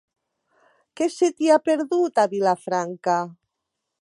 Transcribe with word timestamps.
Què 1.01 1.09
se 1.17 1.29
t'hi 1.41 1.51
ha 1.51 1.59
perdut, 1.69 2.25
a 2.25 2.29
Vilafranca? 2.35 3.23